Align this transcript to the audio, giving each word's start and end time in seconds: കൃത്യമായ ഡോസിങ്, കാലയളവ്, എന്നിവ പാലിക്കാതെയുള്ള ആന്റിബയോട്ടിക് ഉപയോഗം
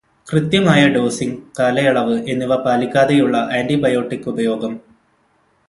കൃത്യമായ 0.27 0.83
ഡോസിങ്, 0.87 1.35
കാലയളവ്, 1.59 2.15
എന്നിവ 2.27 2.55
പാലിക്കാതെയുള്ള 2.63 3.37
ആന്റിബയോട്ടിക് 3.51 4.27
ഉപയോഗം 4.27 4.73